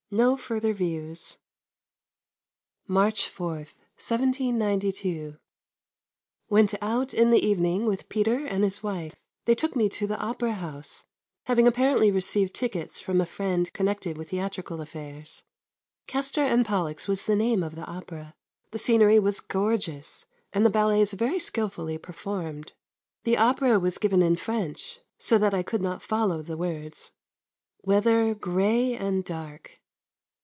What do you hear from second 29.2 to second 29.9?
dark.